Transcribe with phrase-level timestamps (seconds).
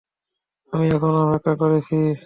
[0.73, 1.95] আমি এখনও অপেক্ষা করছি।